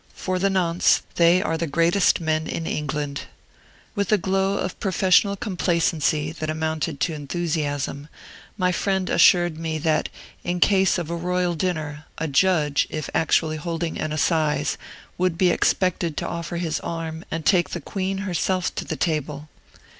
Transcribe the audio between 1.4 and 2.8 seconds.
are the greatest men in